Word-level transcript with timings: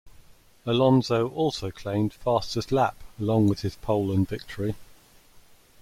Alonso 0.65 1.29
also 1.29 1.69
claimed 1.69 2.11
fastest 2.11 2.71
lap 2.71 2.95
along 3.19 3.47
with 3.47 3.59
his 3.59 3.75
pole 3.75 4.11
and 4.11 4.27
victory. 4.27 4.73